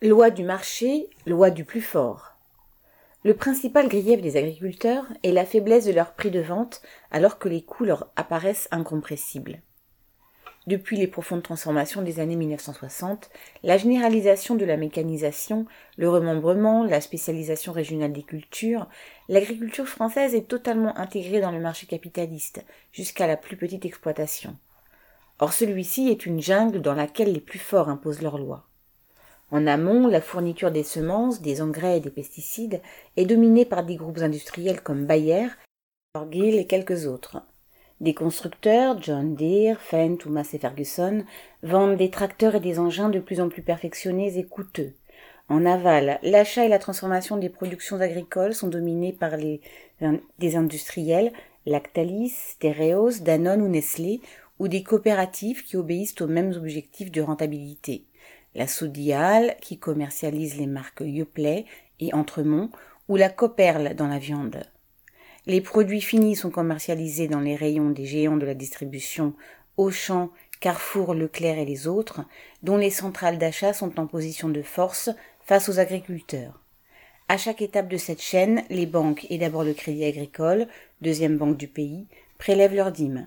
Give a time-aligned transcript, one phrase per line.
[0.00, 2.36] Loi du marché, loi du plus fort.
[3.24, 7.48] Le principal grief des agriculteurs est la faiblesse de leur prix de vente alors que
[7.48, 9.60] les coûts leur apparaissent incompressibles.
[10.68, 13.28] Depuis les profondes transformations des années 1960,
[13.64, 15.66] la généralisation de la mécanisation,
[15.96, 18.86] le remembrement, la spécialisation régionale des cultures,
[19.28, 24.56] l'agriculture française est totalement intégrée dans le marché capitaliste, jusqu'à la plus petite exploitation.
[25.40, 28.67] Or celui-ci est une jungle dans laquelle les plus forts imposent leurs lois.
[29.50, 32.82] En amont, la fourniture des semences, des engrais et des pesticides
[33.16, 35.48] est dominée par des groupes industriels comme Bayer,
[36.12, 37.42] Cargill et quelques autres.
[38.00, 41.24] Des constructeurs, John Deere, Fendt ou Massey Ferguson,
[41.62, 44.92] vendent des tracteurs et des engins de plus en plus perfectionnés et coûteux.
[45.48, 49.62] En aval, l'achat et la transformation des productions agricoles sont dominés par les,
[50.38, 51.32] des industriels,
[51.64, 54.20] Lactalis, Tereos, Danone ou Nestlé,
[54.58, 58.04] ou des coopératives qui obéissent aux mêmes objectifs de rentabilité
[58.54, 61.64] la Sodial qui commercialise les marques Yoplait
[62.00, 62.70] et Entremont
[63.08, 64.64] ou la Coperle dans la viande.
[65.46, 69.34] Les produits finis sont commercialisés dans les rayons des géants de la distribution
[69.76, 72.20] Auchan, Carrefour, Leclerc et les autres,
[72.62, 76.60] dont les centrales d'achat sont en position de force face aux agriculteurs.
[77.28, 80.66] À chaque étape de cette chaîne, les banques et d'abord le Crédit Agricole,
[81.00, 82.06] deuxième banque du pays,
[82.38, 83.26] prélèvent leurs dîmes.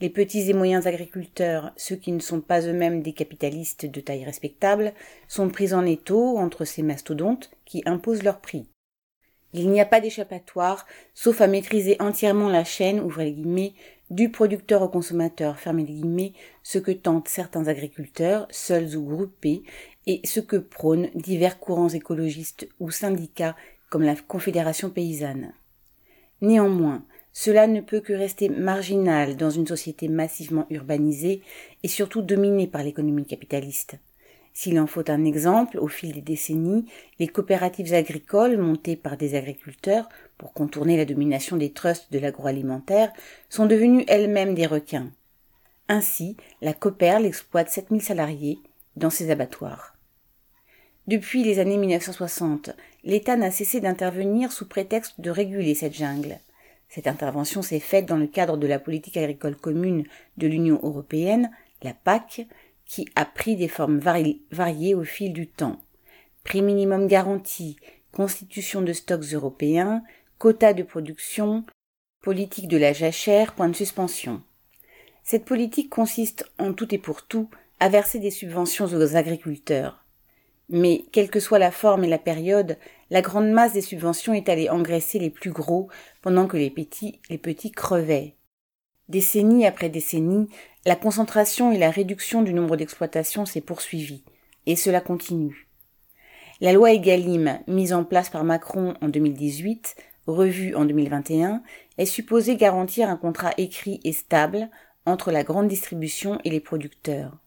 [0.00, 4.24] Les petits et moyens agriculteurs, ceux qui ne sont pas eux-mêmes des capitalistes de taille
[4.24, 4.92] respectable,
[5.26, 8.66] sont pris en étau entre ces mastodontes qui imposent leurs prix.
[9.54, 13.72] Il n'y a pas d'échappatoire, sauf à maîtriser entièrement la chaîne, ouvrez les guillemets,
[14.10, 16.32] du producteur au consommateur, fermez les guillemets,
[16.62, 19.62] ce que tentent certains agriculteurs, seuls ou groupés,
[20.06, 23.56] et ce que prônent divers courants écologistes ou syndicats
[23.90, 25.52] comme la Confédération paysanne.
[26.40, 27.04] Néanmoins,
[27.40, 31.40] cela ne peut que rester marginal dans une société massivement urbanisée
[31.84, 33.94] et surtout dominée par l'économie capitaliste.
[34.52, 36.86] S'il en faut un exemple, au fil des décennies,
[37.20, 43.12] les coopératives agricoles montées par des agriculteurs pour contourner la domination des trusts de l'agroalimentaire
[43.48, 45.12] sont devenues elles-mêmes des requins.
[45.86, 48.58] Ainsi, la Cooperl exploite 7000 salariés
[48.96, 49.94] dans ses abattoirs.
[51.06, 52.70] Depuis les années 1960,
[53.04, 56.40] l'État n'a cessé d'intervenir sous prétexte de réguler cette jungle.
[56.88, 60.04] Cette intervention s'est faite dans le cadre de la politique agricole commune
[60.36, 61.50] de l'Union européenne,
[61.82, 62.46] la PAC,
[62.86, 65.80] qui a pris des formes variées au fil du temps.
[66.44, 67.76] Prix minimum garanti,
[68.12, 70.02] constitution de stocks européens,
[70.38, 71.64] quotas de production,
[72.22, 74.42] politique de la jachère, point de suspension.
[75.22, 77.50] Cette politique consiste en tout et pour tout
[77.80, 80.04] à verser des subventions aux agriculteurs.
[80.70, 82.78] Mais, quelle que soit la forme et la période,
[83.10, 85.88] la grande masse des subventions est allée engraisser les plus gros
[86.22, 88.36] pendant que les petits, les petits crevaient.
[89.08, 90.48] Décennie après décennie,
[90.84, 94.24] la concentration et la réduction du nombre d'exploitations s'est poursuivie,
[94.66, 95.68] et cela continue.
[96.60, 99.96] La loi Egalim, mise en place par Macron en 2018,
[100.26, 101.62] revue en 2021,
[101.96, 104.68] est supposée garantir un contrat écrit et stable
[105.06, 107.38] entre la grande distribution et les producteurs.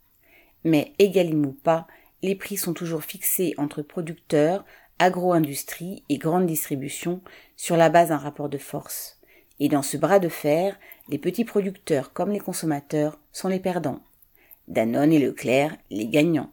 [0.63, 1.87] Mais Egalim ou pas,
[2.23, 4.65] les prix sont toujours fixés entre producteurs,
[5.01, 7.21] agro-industrie et grande distribution
[7.57, 9.19] sur la base d'un rapport de force.
[9.59, 10.79] Et dans ce bras de fer,
[11.09, 14.01] les petits producteurs comme les consommateurs sont les perdants.
[14.67, 16.51] Danone et Leclerc les gagnants.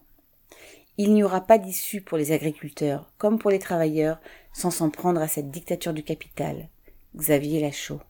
[0.96, 4.18] Il n'y aura pas d'issue pour les agriculteurs comme pour les travailleurs
[4.54, 6.68] sans s'en prendre à cette dictature du capital.
[7.14, 8.00] Xavier Lachaud.